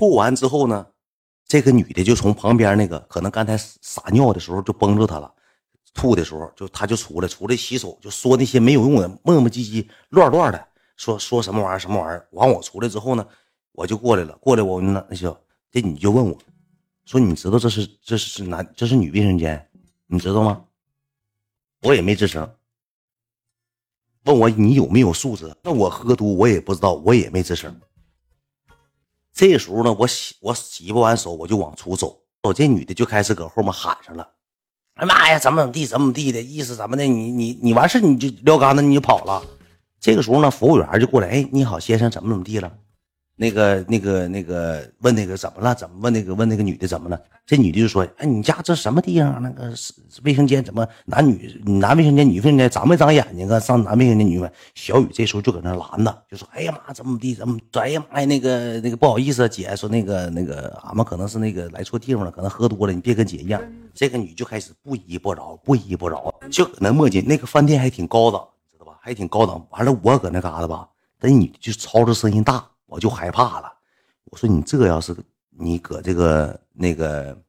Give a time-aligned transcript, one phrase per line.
[0.00, 0.86] 吐完之后呢，
[1.46, 5.30] 这个女的就从旁边那个可能刚才撒尿的时候就崩着她了，
[5.92, 12.26] 吐的时候就她就出来，出来洗手，就说那些没有用的磨磨唧唧、乱乱的，说说什么玩意儿什么玩意儿。
[12.30, 13.26] 完我出来之后呢，
[13.72, 15.36] 我就过来了，过来我那那就
[15.70, 16.38] 这女就问我，
[17.04, 19.68] 说你知道这是这是男这是女卫生间，
[20.06, 20.64] 你知道吗？
[21.82, 22.50] 我也没吱声。
[24.24, 25.54] 问我你有没有素质？
[25.62, 27.78] 那我喝多我也不知道，我也没吱声。
[29.40, 32.14] 这时候呢，我洗我洗不完手，我就往出走。
[32.42, 34.28] 我这女的就开始搁后面喊上了
[35.00, 36.76] ：“哎妈呀，怎么怎么地，怎么怎么地的意思？
[36.76, 37.04] 怎么的？
[37.04, 39.42] 你你你完事你就撂杆子你就跑了。”
[39.98, 42.70] 这个时候呢，服务员就过来：“哎，你好，先生，怎么怎么地了？”
[43.40, 45.74] 那个、那个、那个问那个怎么了？
[45.74, 47.18] 怎么问那个问那个女的怎么了？
[47.46, 49.42] 这女的就说：“哎，你家这什么地方？
[49.42, 49.94] 那个是
[50.24, 53.58] 卫生间怎么男女男卫生间女卫生间长没长眼睛啊？
[53.58, 57.34] 上男卫生间女卫。”小雨这时候就搁那拦着，就说：“哎呀妈，怎么地？
[57.34, 57.58] 怎么？
[57.72, 63.58] 哎呀妈呀，那个那个不好意思，姐说那个那个俺们可能是那个来错地方了，可能喝多了，你别跟姐一样。”
[63.94, 67.24] 这个女就开始不依不饶，不依不饶，就搁那磨叽。
[67.24, 68.98] 那个饭店还挺高档，知道吧？
[69.00, 69.66] 还挺高档。
[69.70, 70.86] 完了，我搁那嘎达吧，
[71.22, 72.66] 那女的就吵着声音大。
[72.90, 73.72] 我就害怕了，
[74.24, 75.16] 我说你这要是
[75.48, 77.40] 你搁这个那个，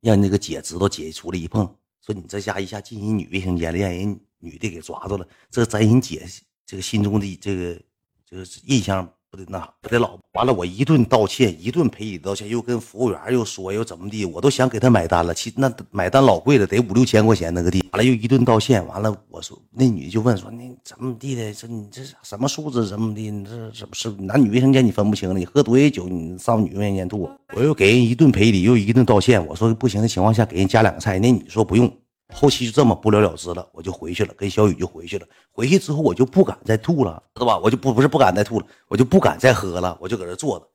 [0.00, 1.66] 让那个姐知道，姐出来一碰，
[2.00, 6.26] 说你这家一下进人女卫生间了，让人女的给抓住了，这在人姐
[6.64, 7.82] 这个心中的这个
[8.24, 9.13] 这个印象。
[9.34, 15.34] 不得那，不得老完了，我一顿道歉，一顿赔礼道歉，又跟服务员又说又怎么地，我都想给他买单了。
[15.34, 17.84] 其那买单老贵了，得五六千块钱那个地。
[17.90, 21.52] 完了又一顿道歉，完了我说那女的就问说你怎么地的？
[21.52, 22.86] 这你这什么素质？
[22.86, 23.28] 怎么的？
[23.28, 25.36] 你这怎么是男女卫生间你分不清了？
[25.36, 27.28] 你喝多些酒你上女卫生间吐？
[27.56, 29.44] 我又给人一顿赔礼，又一顿道歉。
[29.44, 31.18] 我说不行的情况下给人加两个菜。
[31.18, 31.92] 那女说不用。
[32.32, 35.26] 后期就这么不了了之了，我就回去了，跟小雨就回去了。
[35.52, 37.58] 回去之后我就不敢再吐了，知道吧？
[37.58, 40.66] 我就不不是不敢再吐了，我就不敢再喝了，我就搁这坐着。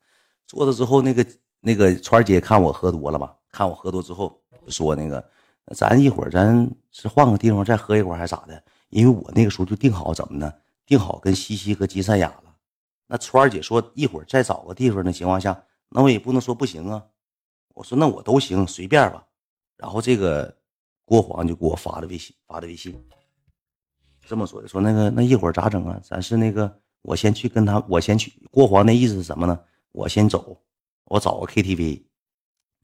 [0.46, 1.26] 坐着之后，那个
[1.60, 3.34] 那个川儿姐看我喝多了吧？
[3.50, 5.22] 看我喝多之后，说那个
[5.74, 8.62] 咱一会儿咱是换个地方再喝一会儿还是咋的？
[8.90, 10.52] 因为我那个时候就定好怎么呢？
[10.86, 12.54] 定好跟西西和金三雅了。
[13.08, 17.02] 那川儿姐说一会儿再找个地方的情况下，那我也不能说不行啊。
[17.74, 19.24] 我说那我都行，随便吧。
[19.76, 20.59] 然后这个。
[21.10, 22.94] 郭黄就给我发的微信，发的微信，
[24.28, 26.00] 这么说的，说那个那一会儿咋整啊？
[26.04, 26.72] 咱是那个，
[27.02, 28.32] 我先去跟他，我先去。
[28.48, 29.58] 郭黄那意思是什么呢？
[29.90, 30.56] 我先走，
[31.06, 32.04] 我找个 KTV，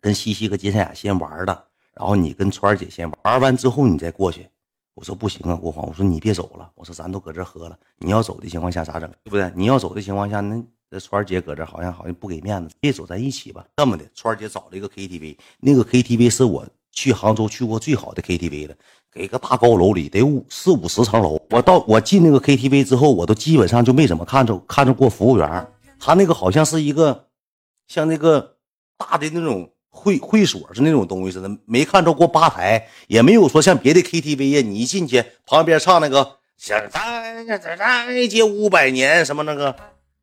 [0.00, 4.48] 跟西西和金三雅先玩的，然后你跟川姐先玩，玩完之后你再过去。
[4.94, 9.08] 我说不行啊，郭黄，我说你别走了，我说咱都搁这喝了，你要走的情况下咋整？
[9.22, 9.52] 对不对？
[9.54, 10.60] 你要走的情况下，那
[10.90, 13.64] 这川姐搁这好像好像不给面子，别走，咱一起吧。
[13.76, 16.66] 这么的，川姐找了一个 KTV，那个 KTV 是我。
[16.96, 18.74] 去杭州去过最好的 KTV 了，
[19.12, 21.38] 给个大高楼里得五四五十层楼。
[21.50, 25.68] 我到我进那个 KTV 之后，我都基本上就没怎么看着看着过服务员。
[26.00, 27.26] 他那个好像是一个
[27.86, 28.56] 像那个
[28.96, 39.76] 大的那种会会所是那种东西似的，没看着过吧台，也没有说像别的 KTV 呀，你一进去旁边唱那个想再再再接五百年什么那个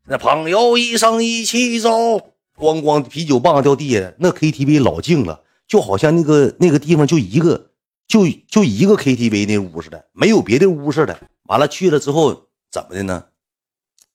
[0.07, 2.17] 那朋友一生一起走，
[2.57, 5.41] 咣咣啤酒棒掉地下，那 KTV 老静了。
[5.73, 7.71] 就好像那个那个地方就一个，
[8.07, 11.19] 就就一个 KTV 那屋似的，没有别的屋似的。
[11.45, 13.25] 完了去了之后怎么的呢？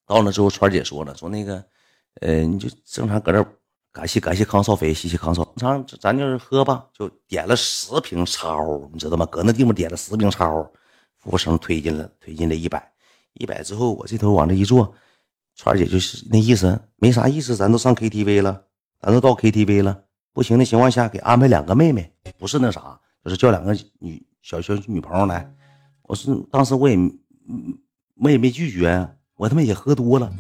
[0.07, 1.65] 到了之后，川姐说了，说那个，
[2.21, 3.45] 呃，你就正常搁这，
[3.91, 5.45] 感谢感谢康少飞，谢谢康少。
[5.57, 9.27] 正常咱就是喝吧，就点了十瓶超，你知道吗？
[9.27, 10.63] 搁那地方点了十瓶超，
[11.17, 12.93] 服务生推进了，推进了一百，
[13.33, 14.95] 一百之后我这头往这一坐，
[15.57, 18.63] 川姐就是那意思，没啥意思，咱都上 KTV 了，
[19.01, 20.05] 咱都到 KTV 了。
[20.33, 25.53] 不行的情况下，给安排两个妹妹，不是那啥，就是叫两个女小小女朋友来。
[26.03, 26.97] 我是当时我也，
[28.17, 30.33] 我也没拒绝，我他妈也喝多了。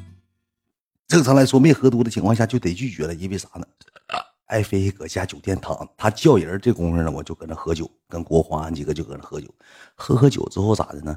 [1.06, 3.66] 正常来说，没喝多的情况下就得拒绝了，因为啥呢？
[4.46, 9.52] 爱妃搁家酒店躺，他叫人这功夫呢，我就搁那喝酒，跟国皇俺几个就搁那喝酒。
[9.94, 11.14] 喝喝酒之后咋的呢？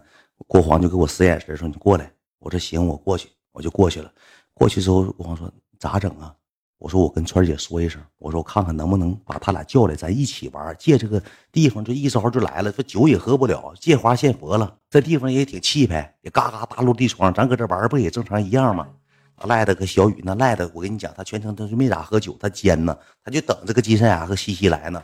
[0.48, 4.12] 国皇就给我使眼神说：“你过来。”我说：“行，我过去。”我就过去了。
[4.54, 5.50] 过去之后，国皇说
[5.80, 6.36] ：“咋整啊？”
[6.82, 10.76] 我说我跟川姐说一声，我说我看看能不能把他俩叫来，咱一起玩。
[10.80, 11.22] 借这个
[11.52, 14.76] 地方就一招就来了，说酒也喝不了，借花献佛了。
[14.90, 18.88] 这地方也挺气派，也嘎嘎大落地窗，咱搁这玩不也正常一样吗？
[19.44, 25.04] 赖的和小雨那赖的，我跟你讲，他全程他是没咋喝酒，他尖呢，他就等这个金山雅和西西来呢，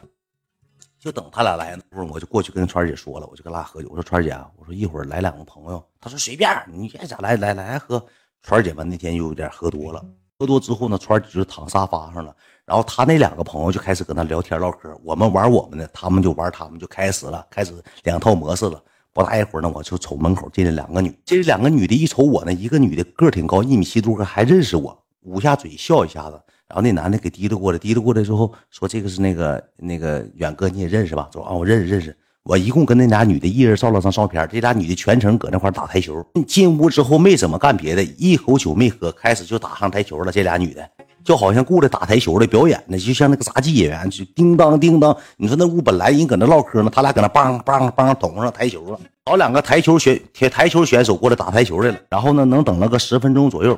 [0.98, 1.84] 就等他俩来呢。
[1.92, 3.88] 会我就过去跟川姐说了，我就跟他俩喝酒。
[3.92, 8.04] 我说川姐，我说一会儿来两个朋友，他说随便，你爱咋来来来喝。
[8.42, 10.04] 川姐吧那天又有点喝多了。
[10.40, 17.74] 喝多之后呢，川儿就躺沙发上了，然后他那两个朋友就开始跟他聊天唠嗑，我们玩我们的，他们就玩他们，就开始了，开始
[18.04, 18.80] 两套模式了。
[19.14, 32.16] 不大一会儿呢，我就瞅门口进来两个女，这两个女的一瞅我呢，一个女的个挺高，一米七多，还认识我，捂下嘴笑一下子，然后那男的给提溜过来，提溜过来之后说：“这个是那个那个远哥，你也认识吧？”说：“啊，我认识认识。”
[32.48, 36.26] 我一共跟那俩女的一人照了张照片，这俩女的全程搁那块打台球。
[36.48, 40.32] 进屋之后没怎么干别的，一口酒没喝，开始就打上台球了。
[40.32, 40.90] 这俩女的
[41.26, 45.14] 就好像过来打台球的表演呢，就像那个杂技演员，就叮当叮当。
[45.36, 49.00] 你说那屋本来人搁那唠嗑呢，他俩搁那梆梆梆捅上台球了。
[49.26, 52.00] 找两个台球选台台球选手过来打台球来了。
[52.10, 53.78] 然后呢，能等了个十分钟左右。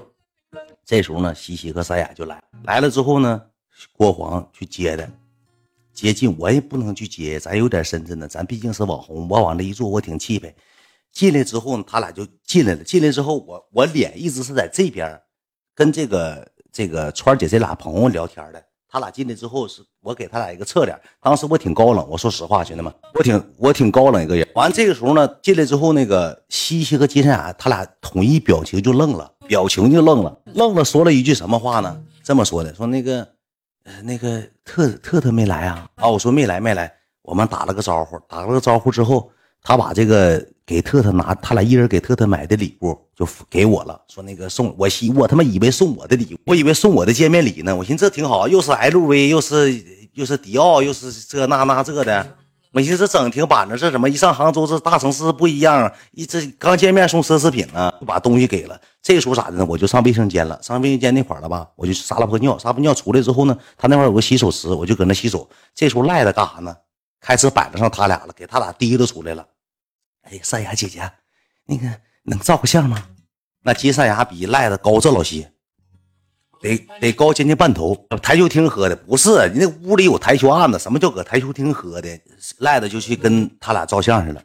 [0.86, 3.42] 这时候呢，西西和三眼就来来了之后呢，
[3.98, 5.10] 郭黄去接的。
[6.02, 9.28] 接近我也不能去接，咱有点身子呢，咱毕竟是网红。
[9.28, 10.56] 我往那一坐，我挺气派。
[11.12, 12.82] 进来之后呢，他俩就进来了。
[12.82, 15.20] 进来之后，我我脸一直是在这边，
[15.76, 18.64] 跟这个这个川姐这俩朋友聊天的。
[18.88, 20.98] 他俩进来之后，是我给他俩一个侧脸。
[21.22, 24.48] 当时我挺高冷，我说实话，兄弟们，我挺我挺高冷一个人。
[24.56, 32.02] 完这个时候呢，进来之后，那个西西和金山雅他俩统一表情就愣了，表情就愣了，愣了，说了一句什么话呢？
[32.24, 33.28] 这么说的，说那个。
[34.04, 35.88] 那个特特特没来啊！
[35.96, 36.92] 啊，我说没来没来，
[37.22, 39.30] 我们打了个招呼，打了个招呼之后，
[39.62, 49.84] 他把这个给特特拿，他俩一人给特特买的礼物就给我了，说那个送我希，我他妈以为送我的礼物，我以为送我的见面礼呢，我寻思这挺好，又是 LV，又是
[50.14, 52.36] 又是迪奥，又是这那那这的。
[52.72, 55.92] 我寻思这整挺板正，这怎么一上杭州这大城市不一样？
[56.12, 58.80] 一这刚见面送奢侈品呢，就把东西给了。
[59.10, 59.66] 这时候咋的呢？
[59.68, 65.50] 我就上卫生间了，上卫生间那块了吧，我就撒了泡尿，撒泡尿出来之后呢，他那块有个洗手池，我就搁那洗手。
[65.74, 66.78] 这时候赖子干啥呢？
[67.20, 69.44] 开始摆着上他俩了，给他俩提溜出来了。
[70.30, 71.12] 哎，三牙姐姐，
[71.66, 71.92] 那个
[72.22, 73.04] 能照个相吗？
[73.64, 75.52] 那金三牙比赖子高这老些。
[76.62, 82.22] 得得高将近半头，台球厅喝的不是，你那屋里有台球案子，什么叫搁台球厅喝的？
[82.60, 84.44] 赖子就去跟他俩照相去了，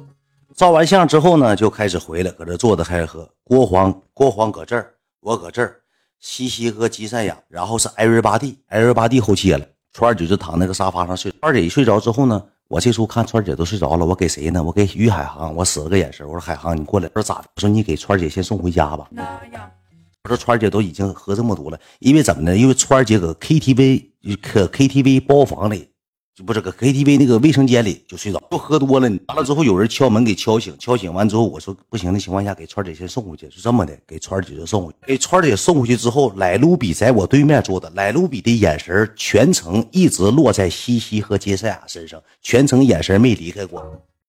[0.56, 3.28] 照完相之后呢，就开始回来，搁这坐着开始喝。
[3.42, 5.80] 郭黄郭黄搁这儿，我搁这儿，
[6.20, 9.66] 西西和吉赛雅，然后是艾瑞巴蒂，艾瑞巴蒂后切了。
[9.92, 14.62] 川儿姐就躺那个沙发上睡，川姐一睡着之后呢，我这时候看川儿姐都睡着了，我给谁呢？
[14.62, 17.44] 我给于海航，我使了个眼神，我说海航你过来，我说咋的？
[17.56, 19.08] 我说你给川儿姐先送回家吧。
[20.22, 22.56] 我说川儿姐都已经喝这么多了，因为怎么呢？
[22.56, 24.06] 因为川儿姐搁 KTV
[24.40, 25.88] 可 KTV 包房里，
[26.34, 29.08] 就不是搁 KTV 那个卫生间里就睡着，就喝多了。
[29.28, 34.98] 完了之后有人敲门给敲醒，敲醒完之后我说不行的情况下给川姐先送回去，是这么的，给川姐就送回去。
[35.06, 43.80] 给川姐送回去之后，莱卢比在我对面坐的，莱卢比的眼神全程一直落在西西和杰赛亚身上，全程眼神没离开过。